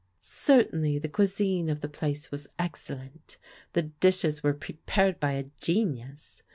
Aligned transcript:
Certainly 0.21 0.97
the 0.97 1.07
cuisine 1.09 1.69
of 1.69 1.81
the 1.81 1.87
place 1.87 2.31
was 2.31 2.47
excellent. 2.57 3.37
The 3.73 3.83
dishes 3.83 4.41
were 4.41 4.55
prepared 4.55 5.19
by 5.19 5.33
a 5.33 5.51
genius. 5.61 6.41